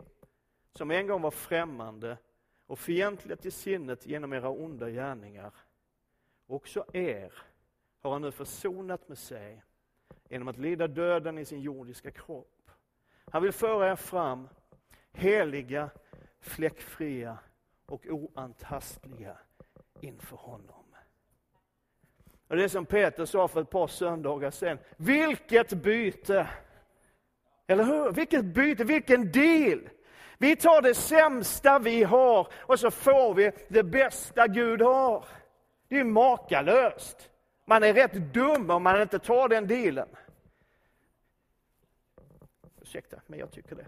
som 0.73 0.90
en 0.90 1.06
gång 1.06 1.23
var 1.23 1.30
främmande 1.30 2.18
och 2.66 2.78
fientliga 2.78 3.37
till 3.37 3.52
sinnet 3.52 4.06
genom 4.06 4.33
era 4.33 4.49
onda 4.49 4.90
gärningar, 4.90 5.52
också 6.47 6.85
er 6.92 7.33
har 8.00 8.12
han 8.12 8.23
nu 8.23 8.30
försonat 8.30 9.09
med 9.09 9.18
sig 9.18 9.62
genom 10.28 10.49
att 10.49 10.59
lida 10.59 10.87
döden 10.88 11.38
i 11.38 11.45
sin 11.45 11.61
jordiska 11.61 12.11
kropp. 12.11 12.71
Han 13.25 13.42
vill 13.42 13.52
föra 13.52 13.90
er 13.90 13.97
fram 13.97 14.49
heliga, 15.12 15.90
fläckfria 16.40 17.38
och 17.87 18.06
oantastliga 18.06 19.38
inför 20.00 20.37
honom. 20.37 20.85
Och 22.48 22.56
det 22.56 22.64
är 22.64 22.68
som 22.68 22.86
Peter 22.86 23.24
sa 23.24 23.48
för 23.48 23.60
ett 23.60 23.70
par 23.70 23.86
söndagar 23.86 24.50
sedan. 24.50 24.78
Vilket 24.96 25.72
byte! 25.72 26.48
Eller 27.66 27.84
hur? 27.84 28.12
Vilket 28.12 28.44
byte, 28.44 28.84
vilken 28.84 29.32
deal! 29.32 29.88
Vi 30.38 30.56
tar 30.56 30.82
det 30.82 30.94
sämsta 30.94 31.78
vi 31.78 32.02
har 32.02 32.48
och 32.54 32.80
så 32.80 32.90
får 32.90 33.34
vi 33.34 33.52
det 33.68 33.82
bästa 33.82 34.46
Gud 34.46 34.82
har. 34.82 35.24
Det 35.88 35.98
är 35.98 36.04
makalöst. 36.04 37.30
Man 37.64 37.82
är 37.82 37.94
rätt 37.94 38.12
dum 38.12 38.70
om 38.70 38.82
man 38.82 39.02
inte 39.02 39.18
tar 39.18 39.48
den 39.48 39.66
dealen. 39.66 40.08
Ursäkta, 42.82 43.20
men 43.26 43.38
jag 43.38 43.50
tycker 43.50 43.76
det. 43.76 43.86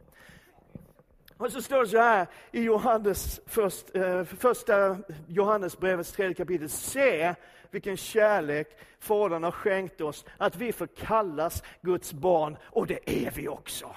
Och 1.36 1.52
så 1.52 1.62
står 1.62 1.82
det 1.82 1.88
så 1.88 1.98
här 1.98 2.26
i 2.52 2.62
Johannes 2.62 3.40
först, 3.46 3.96
eh, 3.96 4.24
första 4.24 4.98
Johannesbrevets 5.26 6.12
tredje 6.12 6.34
kapitel. 6.34 6.68
Se 6.68 7.34
vilken 7.70 7.96
kärlek 7.96 8.68
Fadern 8.98 9.44
har 9.44 9.50
skänkt 9.50 10.00
oss, 10.00 10.25
att 10.37 10.56
vi 10.56 10.72
får 10.72 10.87
kallas 10.87 11.62
Guds 11.80 12.12
barn, 12.12 12.56
och 12.62 12.87
det 12.87 13.26
är 13.26 13.30
vi 13.30 13.48
också. 13.48 13.94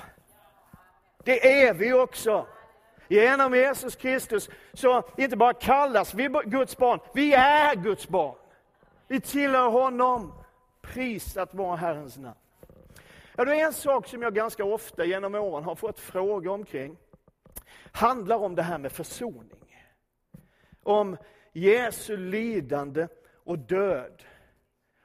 Det 1.23 1.63
är 1.63 1.73
vi 1.73 1.93
också. 1.93 2.47
Genom 3.07 3.55
Jesus 3.55 3.95
Kristus 3.95 4.49
så 4.73 5.03
inte 5.17 5.37
bara 5.37 5.53
kallas 5.53 6.13
vi 6.13 6.29
Guds 6.45 6.77
barn, 6.77 6.99
vi 7.13 7.33
är 7.33 7.75
Guds 7.75 8.07
barn. 8.07 8.35
Vi 9.07 9.21
tillhör 9.21 9.69
honom. 9.69 10.33
Prisat 10.81 11.53
vara 11.53 11.75
Herrens 11.75 12.17
namn. 12.17 12.35
Ja, 13.35 13.45
det 13.45 13.55
är 13.55 13.65
en 13.65 13.73
sak 13.73 14.07
som 14.07 14.21
jag 14.21 14.35
ganska 14.35 14.65
ofta 14.65 15.05
genom 15.05 15.35
åren 15.35 15.63
har 15.63 15.75
fått 15.75 15.99
frågor 15.99 16.51
omkring. 16.51 16.97
handlar 17.91 18.35
om 18.35 18.55
det 18.55 18.61
här 18.61 18.77
med 18.77 18.91
försoning. 18.91 19.77
Om 20.83 21.17
Jesu 21.53 22.17
lidande 22.17 23.07
och 23.43 23.59
död. 23.59 24.23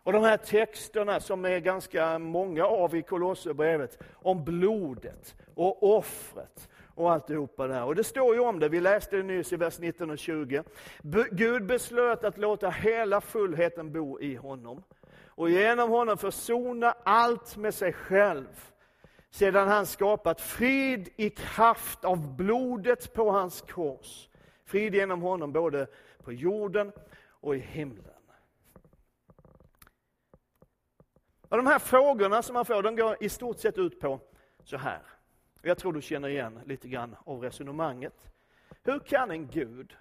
Och 0.02 0.12
de 0.12 0.23
här 0.23 0.37
texterna 0.37 1.21
som 1.21 1.45
är 1.45 1.59
ganska 1.59 2.19
många 2.19 2.66
av 2.66 2.95
i 2.95 3.02
Kolosserbrevet, 3.02 4.02
om 4.14 4.45
blodet 4.45 5.35
och 5.55 5.97
offret 5.97 6.69
och 6.95 7.12
alltihopa 7.12 7.66
där. 7.66 7.85
Och 7.85 7.95
det 7.95 8.05
står 8.05 8.35
ju 8.35 8.40
om 8.40 8.59
det, 8.59 8.69
vi 8.69 8.81
läste 8.81 9.16
det 9.16 9.23
nyss 9.23 9.52
i 9.52 9.57
vers 9.57 9.78
19 9.78 10.11
och 10.11 10.19
20. 10.19 10.62
Gud 11.31 11.66
beslöt 11.66 12.25
att 12.25 12.38
låta 12.38 12.71
hela 12.71 13.21
fullheten 13.21 13.93
bo 13.93 14.21
i 14.21 14.35
honom 14.35 14.83
och 15.26 15.50
genom 15.50 15.90
honom 15.90 16.19
försona 16.19 16.95
allt 17.02 17.57
med 17.57 17.75
sig 17.75 17.93
själv 17.93 18.73
sedan 19.31 19.69
han 19.69 19.87
skapat 19.87 20.40
frid 20.40 21.09
i 21.16 21.31
kraft 21.31 22.05
av 22.05 22.37
blodet 22.37 23.12
på 23.12 23.31
hans 23.31 23.61
kors. 23.61 24.28
Frid 24.64 24.95
genom 24.95 25.23
honom 25.23 25.52
både 25.52 25.87
på 26.25 26.33
jorden 26.33 26.93
och 27.28 27.57
i 27.57 27.59
himlen. 27.59 28.15
Och 31.48 31.56
de 31.56 31.66
här 31.66 31.78
frågorna 31.78 32.42
som 32.42 32.54
man 32.54 32.64
får, 32.64 32.82
de 32.82 32.96
går 32.96 33.16
i 33.20 33.28
stort 33.28 33.58
sett 33.58 33.78
ut 33.78 34.00
på 34.00 34.20
så 34.64 34.76
här. 34.76 35.02
Jag 35.62 35.78
tror 35.78 35.92
du 35.92 36.02
känner 36.02 36.28
igen 36.28 36.60
lite 36.64 36.88
grann 36.88 37.16
av 37.24 37.42
resonemanget. 37.42 38.32
Hur 38.82 38.98
kan 38.98 39.30
en 39.30 39.46
Gud 39.46 39.96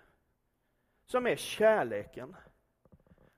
som 1.05 1.27
är 1.27 1.35
kärleken, 1.35 2.35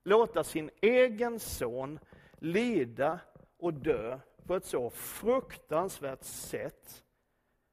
låta 0.04 0.44
sin 0.44 0.70
egen 0.82 1.40
son 1.40 2.00
lida 2.34 3.20
och 3.58 3.74
dö 3.74 4.20
på 4.44 4.56
ett 4.56 4.66
så 4.66 4.90
fruktansvärt 4.90 6.24
sätt 6.24 7.04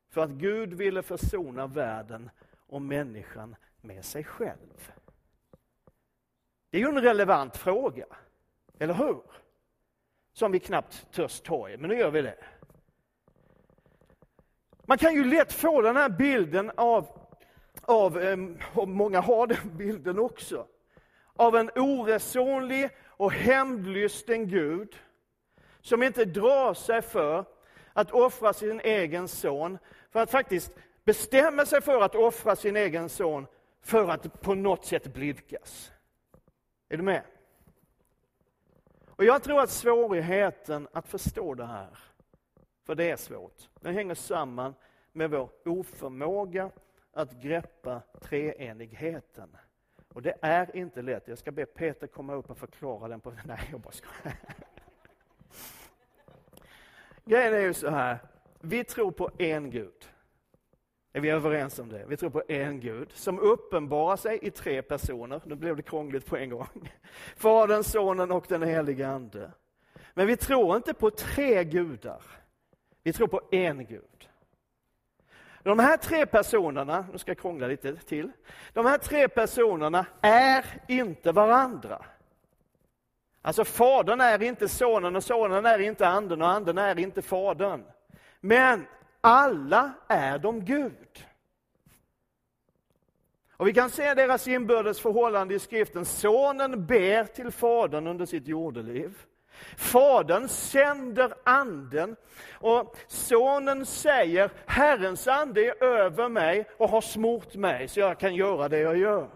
för 0.08 0.20
att 0.20 0.30
Gud 0.30 0.74
ville 0.74 1.02
försona 1.02 1.66
världen 1.66 2.30
och 2.56 2.82
människan 2.82 3.56
med 3.80 4.04
sig 4.04 4.24
själv. 4.24 4.92
Det 6.70 6.78
är 6.78 6.82
ju 6.82 6.88
en 6.88 7.02
relevant 7.02 7.56
fråga, 7.56 8.06
eller 8.78 8.94
hur? 8.94 9.22
Som 10.34 10.52
vi 10.52 10.58
knappt 10.60 11.12
törs 11.12 11.40
ta 11.40 11.68
i, 11.68 11.76
men 11.76 11.90
nu 11.90 11.96
gör 11.98 12.10
vi 12.10 12.22
det. 12.22 12.36
Man 14.86 14.98
kan 14.98 15.14
ju 15.14 15.24
lätt 15.24 15.52
få 15.52 15.82
den 15.82 15.96
här 15.96 16.08
bilden 16.08 16.70
av, 16.76 17.08
av 17.82 18.22
ehm, 18.22 18.58
och 18.74 18.88
många 18.88 19.20
har 19.20 19.46
den 19.46 19.76
bilden 19.76 20.18
också, 20.18 20.66
av 21.36 21.56
en 21.56 21.70
oresonlig 21.76 22.90
och 23.02 23.32
hämndlysten 23.32 24.48
Gud 24.48 24.96
som 25.80 26.02
inte 26.02 26.24
drar 26.24 26.74
sig 26.74 27.02
för 27.02 27.44
att 27.92 28.10
offra 28.10 28.52
sin 28.52 28.80
egen 28.80 29.28
son, 29.28 29.78
för 30.10 30.20
att 30.20 30.30
faktiskt 30.30 30.72
bestämma 31.04 31.66
sig 31.66 31.80
för 31.80 32.02
att 32.02 32.14
offra 32.14 32.56
sin 32.56 32.76
egen 32.76 33.08
son 33.08 33.46
för 33.82 34.08
att 34.08 34.40
på 34.40 34.54
något 34.54 34.84
sätt 34.84 35.14
blidkas. 35.14 35.92
Är 36.88 36.96
du 36.96 37.02
med? 37.02 37.22
Och 39.16 39.24
Jag 39.24 39.42
tror 39.42 39.60
att 39.60 39.70
svårigheten 39.70 40.88
att 40.92 41.08
förstå 41.08 41.54
det 41.54 41.66
här, 41.66 41.98
för 42.86 42.94
det 42.94 43.10
är 43.10 43.16
svårt, 43.16 43.68
den 43.80 43.94
hänger 43.94 44.14
samman 44.14 44.74
med 45.12 45.30
vår 45.30 45.50
oförmåga 45.64 46.70
att 47.12 47.32
greppa 47.32 48.02
treenigheten. 48.20 49.56
Och 50.08 50.22
det 50.22 50.34
är 50.42 50.76
inte 50.76 51.02
lätt. 51.02 51.28
Jag 51.28 51.38
ska 51.38 51.52
be 51.52 51.66
Peter 51.66 52.06
komma 52.06 52.34
upp 52.34 52.50
och 52.50 52.58
förklara 52.58 53.08
den 53.08 53.20
på... 53.20 53.32
Nej, 53.44 53.68
jag 53.70 53.80
bara 53.80 53.92
skojar. 53.92 54.36
Grejen 57.24 57.54
är 57.54 57.58
ju 57.58 57.74
så 57.74 57.90
här, 57.90 58.18
vi 58.60 58.84
tror 58.84 59.10
på 59.10 59.30
en 59.38 59.70
Gud. 59.70 60.08
Är 61.16 61.20
vi 61.20 61.30
överens 61.30 61.78
om 61.78 61.88
det? 61.88 62.04
Vi 62.08 62.16
tror 62.16 62.30
på 62.30 62.42
en 62.48 62.80
Gud 62.80 63.12
som 63.12 63.38
uppenbarar 63.38 64.16
sig 64.16 64.38
i 64.42 64.50
tre 64.50 64.82
personer. 64.82 65.40
Nu 65.44 65.54
blev 65.54 65.76
det 65.76 65.82
krångligt 65.82 66.26
på 66.26 66.36
en 66.36 66.50
gång. 66.50 66.92
Fadern, 67.36 67.84
Sonen 67.84 68.30
och 68.30 68.46
den 68.48 68.62
helige 68.62 69.08
Ande. 69.08 69.50
Men 70.14 70.26
vi 70.26 70.36
tror 70.36 70.76
inte 70.76 70.94
på 70.94 71.10
tre 71.10 71.64
gudar. 71.64 72.22
Vi 73.02 73.12
tror 73.12 73.26
på 73.26 73.40
en 73.50 73.86
Gud. 73.86 74.28
De 75.62 75.78
här 75.78 75.96
tre 75.96 76.26
personerna, 76.26 77.06
nu 77.12 77.18
ska 77.18 77.30
jag 77.30 77.38
krångla 77.38 77.66
lite 77.66 77.96
till. 77.96 78.30
De 78.72 78.86
här 78.86 78.98
tre 78.98 79.28
personerna 79.28 80.06
är 80.20 80.64
inte 80.88 81.32
varandra. 81.32 82.04
Alltså 83.42 83.64
Fadern 83.64 84.20
är 84.20 84.42
inte 84.42 84.68
Sonen 84.68 85.16
och 85.16 85.24
Sonen 85.24 85.66
är 85.66 85.78
inte 85.78 86.08
Anden 86.08 86.42
och 86.42 86.48
Anden 86.48 86.78
är 86.78 86.98
inte 86.98 87.22
Fadern. 87.22 87.84
Men 88.40 88.86
alla 89.24 89.92
är 90.08 90.38
de 90.38 90.64
Gud. 90.64 91.26
Och 93.56 93.68
Vi 93.68 93.72
kan 93.72 93.90
se 93.90 94.14
deras 94.14 94.48
inbördes 94.48 95.00
förhållande 95.00 95.54
i 95.54 95.58
skriften. 95.58 96.04
Sonen 96.04 96.86
ber 96.86 97.24
till 97.24 97.50
Fadern 97.50 98.06
under 98.06 98.26
sitt 98.26 98.48
jordeliv. 98.48 99.18
Fadern 99.76 100.48
sänder 100.48 101.34
anden 101.44 102.16
och 102.52 102.96
sonen 103.06 103.86
säger 103.86 104.50
Herrens 104.66 105.28
ande 105.28 105.68
är 105.68 105.84
över 105.84 106.28
mig 106.28 106.68
och 106.76 106.88
har 106.88 107.00
smort 107.00 107.54
mig 107.54 107.88
så 107.88 108.00
jag 108.00 108.18
kan 108.18 108.34
göra 108.34 108.68
det 108.68 108.78
jag 108.78 108.96
gör. 108.96 109.28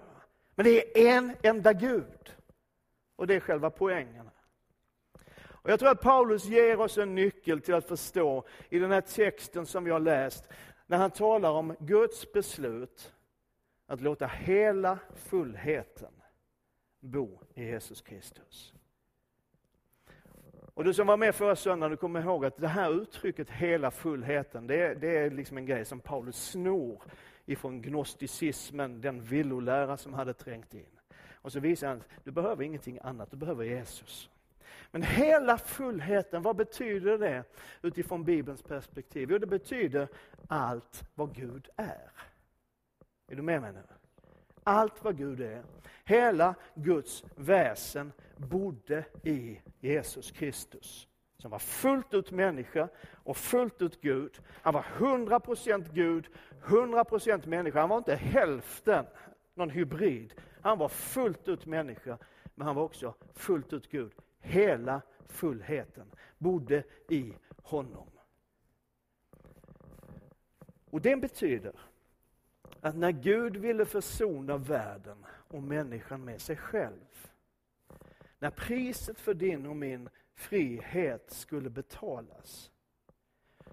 Men 0.55 0.65
det 0.65 0.99
är 0.99 1.17
en 1.17 1.37
enda 1.43 1.73
Gud. 1.73 2.35
Och 3.17 3.27
det 3.27 3.35
är 3.35 3.41
själva 3.41 3.71
poängen. 3.71 4.31
Och 5.69 5.73
jag 5.73 5.81
tror 5.81 5.91
att 5.91 6.01
Paulus 6.01 6.45
ger 6.45 6.81
oss 6.81 6.99
en 6.99 7.15
nyckel 7.15 7.61
till 7.61 7.75
att 7.75 7.89
förstå 7.89 8.45
i 8.69 8.79
den 8.79 8.91
här 8.91 9.01
texten 9.01 9.67
som 9.67 9.85
vi 9.85 9.91
har 9.91 10.01
läst, 10.01 10.49
när 10.87 10.99
han 10.99 11.11
talar 11.11 11.51
om 11.51 11.77
Guds 11.81 12.33
beslut 12.33 13.13
att 13.87 14.01
låta 14.01 14.27
hela 14.27 14.99
fullheten 15.15 16.13
bo 17.01 17.41
i 17.55 17.65
Jesus 17.65 18.01
Kristus. 18.01 18.75
Och 20.75 20.85
du 20.85 20.95
som 20.95 21.07
var 21.07 21.17
med 21.17 21.35
förra 21.35 21.57
söndagen, 21.57 21.91
du 21.91 21.97
kommer 21.97 22.23
ihåg 22.23 22.45
att 22.45 22.57
det 22.57 22.69
här 22.69 23.03
uttrycket 23.03 23.51
hela 23.51 23.91
fullheten, 23.91 24.67
det 24.67 24.83
är, 24.83 24.95
det 24.95 25.19
är 25.19 25.31
liksom 25.31 25.57
en 25.57 25.67
grej 25.67 25.85
som 25.85 26.01
Paulus 26.01 26.51
snor 26.51 27.03
ifrån 27.47 27.83
gnosticismen, 27.83 29.01
den 29.01 29.23
villolära 29.23 29.97
som 29.97 30.15
hade 30.15 30.35
trängt 30.35 30.75
in. 30.75 30.99
Och 31.33 31.53
så 31.53 31.61
visar 31.61 31.89
han 31.89 31.99
att 31.99 32.25
du 32.25 32.31
behöver 32.31 32.65
ingenting 32.65 32.99
annat, 33.03 33.31
du 33.31 33.37
behöver 33.37 33.65
Jesus. 33.65 34.31
Men 34.91 35.03
hela 35.03 35.59
fullheten, 35.59 36.43
vad 36.43 36.57
betyder 36.57 37.19
det 37.19 37.45
utifrån 37.83 38.25
Bibelns 38.25 38.63
perspektiv? 38.63 39.29
Jo, 39.31 39.39
det 39.39 39.47
betyder 39.47 40.09
allt 40.49 41.05
vad 41.15 41.35
Gud 41.35 41.69
är. 41.77 42.11
Är 43.29 43.37
du 43.37 43.43
med 43.43 43.63
mig 43.63 43.73
nu? 43.73 43.83
Allt 44.65 45.05
vad 45.05 45.17
Gud 45.17 45.41
är. 45.41 45.65
Hela 46.05 46.55
Guds 46.75 47.25
väsen 47.37 48.13
bodde 48.37 49.05
i 49.23 49.61
Jesus 49.81 50.31
Kristus. 50.31 51.09
Som 51.39 51.51
var 51.51 51.59
fullt 51.59 52.15
ut 52.15 52.31
människa 52.31 52.89
och 53.13 53.37
fullt 53.37 53.83
ut 53.83 54.01
Gud. 54.01 54.41
Han 54.63 54.75
var 54.75 54.83
100% 54.83 55.87
Gud, 55.93 56.29
100% 56.65 57.47
människa. 57.47 57.81
Han 57.81 57.89
var 57.89 57.99
inte 57.99 58.15
hälften, 58.15 59.07
någon 59.55 59.71
hybrid. 59.71 60.35
Han 60.63 60.79
var 60.79 60.89
fullt 60.89 61.49
ut 61.49 61.67
människa, 61.67 62.19
men 62.55 62.67
han 62.67 62.77
var 62.77 62.83
också 62.83 63.15
fullt 63.35 63.73
ut 63.73 63.91
Gud. 63.91 64.13
Hela 64.41 65.03
fullheten 65.27 66.11
bodde 66.39 66.85
i 67.09 67.35
honom. 67.63 68.11
Och 70.91 71.01
det 71.01 71.17
betyder 71.17 71.81
att 72.81 72.97
när 72.97 73.13
Gud 73.13 73.57
ville 73.57 73.85
försona 73.85 74.57
världen 74.57 75.27
och 75.29 75.63
människan 75.63 76.25
med 76.25 76.41
sig 76.41 76.57
själv, 76.57 77.31
när 78.39 78.51
priset 78.51 79.21
för 79.21 79.35
din 79.35 79.67
och 79.67 79.77
min 79.77 80.09
frihet 80.35 81.31
skulle 81.31 81.71
betalas, 81.71 82.71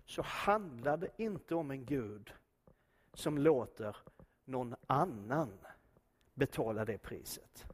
så 0.06 0.22
handlar 0.22 0.98
det 0.98 1.10
inte 1.18 1.56
om 1.56 1.72
en 1.72 1.86
Gud 1.86 2.34
som 3.14 3.38
låter 3.38 3.98
någon 4.46 4.76
annan 4.88 5.58
betala 6.34 6.86
det 6.86 6.98
priset. 6.98 7.66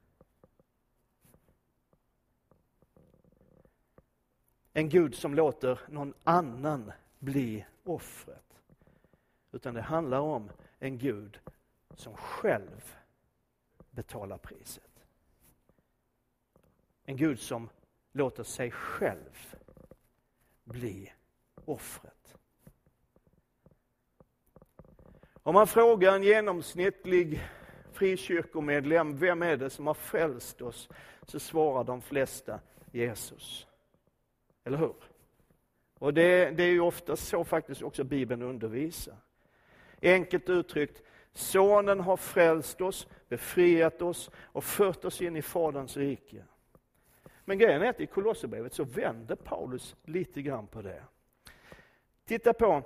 En 4.73 4.89
Gud 4.89 5.15
som 5.15 5.35
låter 5.35 5.79
någon 5.89 6.13
annan 6.23 6.91
bli 7.19 7.65
offret. 7.83 8.59
Utan 9.51 9.73
det 9.73 9.81
handlar 9.81 10.19
om 10.19 10.49
en 10.79 10.97
Gud 10.97 11.39
som 11.95 12.15
själv 12.15 12.95
betalar 13.91 14.37
priset. 14.37 15.03
En 17.03 17.17
Gud 17.17 17.39
som 17.39 17.69
låter 18.11 18.43
sig 18.43 18.71
själv 18.71 19.55
bli 20.63 21.13
offret. 21.65 22.35
Om 25.43 25.53
man 25.53 25.67
frågar 25.67 26.15
en 26.15 26.23
genomsnittlig 26.23 27.43
frikyrkomedlem, 27.91 29.17
vem 29.17 29.41
är 29.41 29.57
det 29.57 29.69
som 29.69 29.87
har 29.87 29.93
frälst 29.93 30.61
oss? 30.61 30.89
Så 31.27 31.39
svarar 31.39 31.83
de 31.83 32.01
flesta 32.01 32.59
Jesus. 32.91 33.67
Eller 34.63 34.77
hur? 34.77 34.95
Och 35.99 36.13
det, 36.13 36.51
det 36.51 36.63
är 36.63 36.71
ju 36.71 36.79
ofta 36.79 37.15
så 37.15 37.43
faktiskt 37.43 37.81
också 37.81 38.03
Bibeln 38.03 38.41
undervisar. 38.41 39.15
Enkelt 40.01 40.49
uttryckt, 40.49 41.01
Sonen 41.33 41.99
har 41.99 42.17
frälst 42.17 42.81
oss, 42.81 43.07
befriat 43.29 44.01
oss 44.01 44.29
och 44.35 44.63
fört 44.63 45.05
oss 45.05 45.21
in 45.21 45.35
i 45.35 45.41
Faderns 45.41 45.97
rike. 45.97 46.43
Men 47.45 47.57
grejen 47.57 47.81
är 47.81 47.89
att 47.89 47.99
i 47.99 48.05
Kolosserbrevet 48.05 48.73
så 48.73 48.83
vänder 48.83 49.35
Paulus 49.35 49.95
lite 50.03 50.41
grann 50.41 50.67
på 50.67 50.81
det. 50.81 51.03
Titta 52.25 52.53
på 52.53 52.83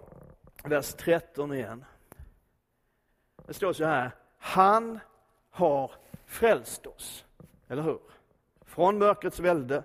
vers 0.64 0.94
13 0.94 1.54
igen. 1.54 1.86
Det 3.46 3.54
står 3.54 3.74
så 3.74 3.86
här, 3.86 4.12
han 4.38 5.00
har 5.50 5.92
frälst 6.26 6.88
oss, 6.88 7.26
eller 7.68 7.82
hur? 7.82 8.00
Från 8.62 8.98
mörkrets 8.98 9.40
välde 9.40 9.84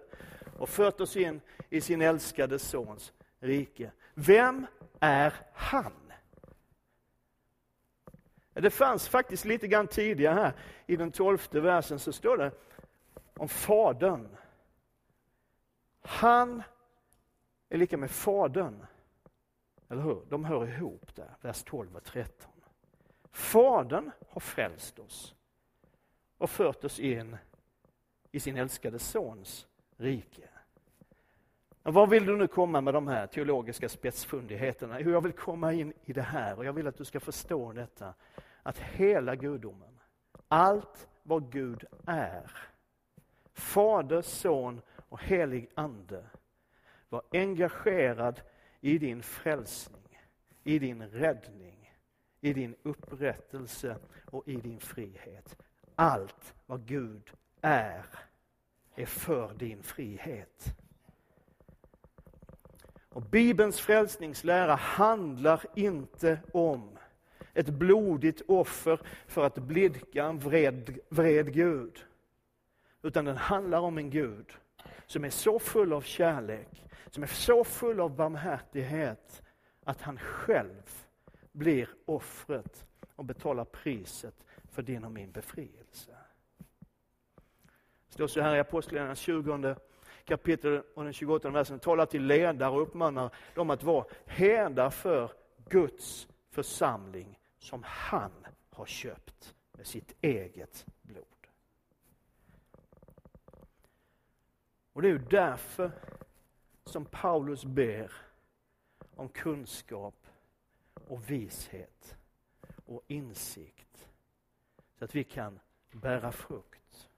och 0.58 0.68
fört 0.68 1.00
oss 1.00 1.16
in 1.16 1.40
i 1.70 1.80
sin 1.80 2.02
älskade 2.02 2.58
sons 2.58 3.12
rike. 3.40 3.92
Vem 4.14 4.66
är 5.00 5.34
han? 5.52 5.92
Det 8.52 8.70
fanns 8.70 9.08
faktiskt 9.08 9.44
lite 9.44 9.68
grann 9.68 9.86
tidigare 9.86 10.34
här, 10.34 10.52
i 10.86 10.96
den 10.96 11.12
tolfte 11.12 11.60
versen, 11.60 11.98
så 11.98 12.12
står 12.12 12.36
det 12.36 12.52
om 13.36 13.48
Fadern. 13.48 14.36
Han 16.02 16.62
är 17.68 17.78
lika 17.78 17.96
med 17.96 18.10
Fadern. 18.10 18.86
Eller 19.88 20.02
hur? 20.02 20.22
De 20.28 20.44
hör 20.44 20.68
ihop 20.68 21.14
där, 21.14 21.36
vers 21.40 21.62
12 21.62 21.96
och 21.96 22.04
13. 22.04 22.50
Fadern 23.32 24.10
har 24.28 24.40
frälst 24.40 24.98
oss. 24.98 25.34
och 26.38 26.50
fört 26.50 26.84
oss 26.84 27.00
in 27.00 27.36
i 28.32 28.40
sin 28.40 28.56
älskade 28.56 28.98
sons 28.98 29.66
rike. 29.96 30.48
Vad 31.82 32.10
vill 32.10 32.26
du 32.26 32.36
nu 32.36 32.46
komma 32.46 32.80
med 32.80 32.94
de 32.94 33.08
här 33.08 33.26
teologiska 33.26 33.88
spetsfundigheterna? 33.88 35.00
Jo, 35.00 35.10
jag 35.10 35.20
vill 35.20 35.32
komma 35.32 35.72
in 35.72 35.92
i 36.04 36.12
det 36.12 36.22
här 36.22 36.58
och 36.58 36.64
jag 36.64 36.72
vill 36.72 36.86
att 36.86 36.96
du 36.96 37.04
ska 37.04 37.20
förstå 37.20 37.72
detta. 37.72 38.14
Att 38.62 38.78
hela 38.78 39.36
gudomen, 39.36 40.00
allt 40.48 41.08
vad 41.22 41.52
Gud 41.52 41.84
är, 42.06 42.50
Fader, 43.52 44.22
Son 44.22 44.80
och 45.08 45.22
helig 45.22 45.70
Ande, 45.74 46.24
var 47.08 47.22
engagerad 47.32 48.40
i 48.80 48.98
din 48.98 49.22
frälsning, 49.22 50.18
i 50.64 50.78
din 50.78 51.02
räddning, 51.02 51.94
i 52.40 52.52
din 52.52 52.76
upprättelse 52.82 53.96
och 54.24 54.48
i 54.48 54.56
din 54.56 54.80
frihet. 54.80 55.62
Allt 55.94 56.54
vad 56.66 56.86
Gud 56.86 57.30
är, 57.60 58.06
är 58.94 59.06
för 59.06 59.54
din 59.54 59.82
frihet. 59.82 60.76
Och 63.12 63.22
Bibelns 63.22 63.80
frälsningslära 63.80 64.74
handlar 64.74 65.64
inte 65.74 66.40
om 66.52 66.98
ett 67.54 67.68
blodigt 67.68 68.42
offer 68.48 69.00
för 69.26 69.44
att 69.44 69.58
blidka 69.58 70.24
en 70.24 70.38
vred, 70.38 70.98
vred 71.08 71.52
Gud. 71.52 72.04
Utan 73.02 73.24
den 73.24 73.36
handlar 73.36 73.80
om 73.80 73.98
en 73.98 74.10
Gud 74.10 74.52
som 75.06 75.24
är 75.24 75.30
så 75.30 75.58
full 75.58 75.92
av 75.92 76.00
kärlek, 76.00 76.84
som 77.10 77.22
är 77.22 77.26
så 77.26 77.64
full 77.64 78.00
av 78.00 78.16
barmhärtighet 78.16 79.42
att 79.84 80.02
han 80.02 80.18
själv 80.18 81.06
blir 81.52 81.88
offret 82.04 82.86
och 83.16 83.24
betalar 83.24 83.64
priset 83.64 84.46
för 84.70 84.82
din 84.82 85.04
och 85.04 85.12
min 85.12 85.30
befrielse. 85.30 86.16
Det 88.08 88.14
står 88.14 88.26
så 88.26 88.40
här 88.40 88.56
i 88.56 88.60
Apostlagärningarna 88.60 89.14
20 89.14 89.52
kapitel 90.30 90.82
och 90.94 91.04
den 91.04 91.12
28 91.12 91.50
versen 91.50 91.78
talar 91.78 92.06
till 92.06 92.26
ledare 92.26 92.70
och 92.70 92.82
uppmanar 92.82 93.34
dem 93.54 93.70
att 93.70 93.82
vara 93.82 94.04
herdar 94.26 94.90
för 94.90 95.32
Guds 95.68 96.28
församling 96.50 97.38
som 97.58 97.82
han 97.86 98.32
har 98.70 98.86
köpt 98.86 99.54
med 99.72 99.86
sitt 99.86 100.14
eget 100.20 100.86
blod. 101.02 101.24
Och 104.92 105.02
det 105.02 105.08
är 105.08 105.12
ju 105.12 105.18
därför 105.18 105.90
som 106.84 107.04
Paulus 107.04 107.64
ber 107.64 108.12
om 109.14 109.28
kunskap 109.28 110.26
och 111.08 111.30
vishet 111.30 112.16
och 112.86 113.02
insikt 113.06 114.08
så 114.98 115.04
att 115.04 115.14
vi 115.14 115.24
kan 115.24 115.60
bära 115.92 116.32
frukt 116.32 117.08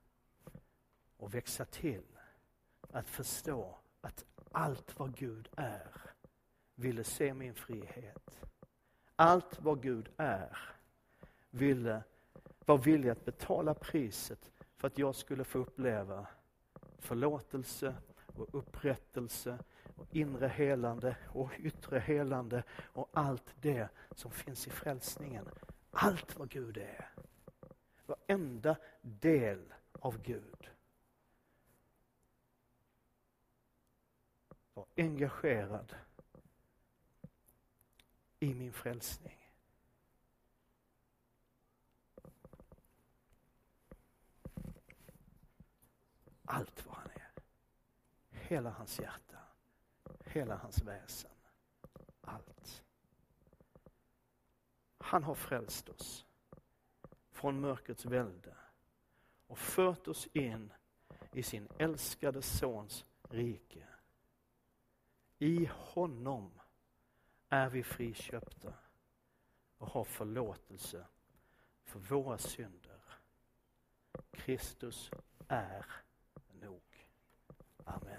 och 1.16 1.34
växa 1.34 1.64
till 1.64 2.11
att 2.92 3.08
förstå 3.08 3.78
att 4.00 4.24
allt 4.52 4.98
vad 4.98 5.16
Gud 5.16 5.48
är 5.56 5.92
ville 6.74 7.04
se 7.04 7.34
min 7.34 7.54
frihet. 7.54 8.40
Allt 9.16 9.60
vad 9.60 9.82
Gud 9.82 10.08
är 10.16 10.58
ville, 11.50 12.02
var 12.66 12.78
villig 12.78 13.08
att 13.08 13.24
betala 13.24 13.74
priset 13.74 14.52
för 14.76 14.86
att 14.86 14.98
jag 14.98 15.14
skulle 15.14 15.44
få 15.44 15.58
uppleva 15.58 16.26
förlåtelse 16.98 17.94
och 18.26 18.54
upprättelse 18.54 19.58
och 19.96 20.16
inre 20.16 20.48
helande 20.48 21.16
och 21.26 21.50
yttre 21.58 21.98
helande 21.98 22.62
och 22.82 23.10
allt 23.12 23.54
det 23.60 23.88
som 24.10 24.30
finns 24.30 24.66
i 24.66 24.70
frälsningen. 24.70 25.48
Allt 25.90 26.38
vad 26.38 26.48
Gud 26.48 26.76
är. 26.76 27.10
Varenda 28.06 28.76
del 29.02 29.72
av 29.92 30.22
Gud. 30.22 30.70
Var 34.74 34.86
engagerad 34.96 35.94
i 38.38 38.54
min 38.54 38.72
frälsning. 38.72 39.38
Allt 46.44 46.86
vad 46.86 46.96
han 46.96 47.10
är. 47.10 47.30
Hela 48.30 48.70
hans 48.70 49.00
hjärta. 49.00 49.38
Hela 50.24 50.56
hans 50.56 50.82
väsen. 50.82 51.30
Allt. 52.20 52.82
Han 54.98 55.22
har 55.24 55.34
frälst 55.34 55.88
oss 55.88 56.26
från 57.30 57.60
mörkrets 57.60 58.04
välde 58.04 58.56
och 59.46 59.58
fört 59.58 60.08
oss 60.08 60.26
in 60.26 60.72
i 61.32 61.42
sin 61.42 61.68
älskade 61.78 62.42
sons 62.42 63.04
rike. 63.22 63.91
I 65.42 65.70
honom 65.72 66.50
är 67.48 67.68
vi 67.68 67.82
friköpta 67.82 68.74
och 69.78 69.86
har 69.86 70.04
förlåtelse 70.04 71.06
för 71.84 71.98
våra 71.98 72.38
synder. 72.38 73.00
Kristus 74.30 75.10
är 75.48 75.86
nog. 76.60 76.82
Amen. 77.84 78.11